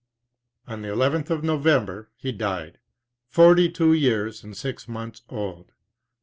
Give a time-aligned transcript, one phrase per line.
[0.65, 2.79] On the llth of November he died,
[3.27, 5.73] forty two years and six months old.